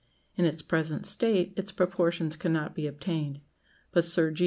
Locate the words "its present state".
0.45-1.53